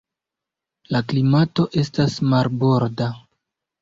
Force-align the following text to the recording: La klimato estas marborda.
La 0.95 1.01
klimato 1.11 1.67
estas 1.85 2.17
marborda. 2.33 3.11